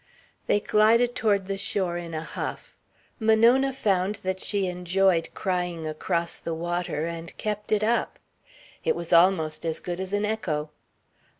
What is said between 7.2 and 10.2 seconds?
kept it up. It was almost as good as